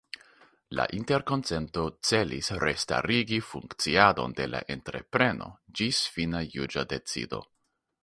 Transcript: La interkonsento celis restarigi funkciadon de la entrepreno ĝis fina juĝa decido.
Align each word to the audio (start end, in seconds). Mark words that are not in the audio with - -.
La 0.77 0.85
interkonsento 0.99 1.83
celis 2.11 2.49
restarigi 2.65 3.41
funkciadon 3.51 4.35
de 4.43 4.51
la 4.57 4.65
entrepreno 4.79 5.55
ĝis 5.83 6.05
fina 6.17 6.47
juĝa 6.59 6.91
decido. 6.97 7.47